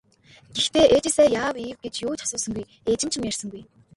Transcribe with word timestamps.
Гэхдээ 0.55 0.85
ээжээсээ 0.95 1.29
яав 1.43 1.55
ийв 1.57 1.77
гэж 1.83 1.95
юу 2.07 2.15
ч 2.17 2.19
асуусангүй, 2.25 2.65
ээж 2.91 3.01
нь 3.05 3.11
ч 3.11 3.13
юм 3.17 3.23
ярьсангүй. 3.29 3.63